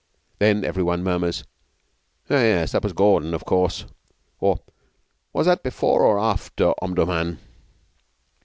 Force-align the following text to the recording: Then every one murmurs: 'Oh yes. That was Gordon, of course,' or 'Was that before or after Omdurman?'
Then 0.39 0.63
every 0.65 0.81
one 0.81 1.03
murmurs: 1.03 1.43
'Oh 2.27 2.33
yes. 2.33 2.71
That 2.71 2.81
was 2.81 2.91
Gordon, 2.93 3.35
of 3.35 3.45
course,' 3.45 3.85
or 4.39 4.57
'Was 5.31 5.45
that 5.45 5.61
before 5.61 6.01
or 6.01 6.17
after 6.17 6.73
Omdurman?' 6.81 7.37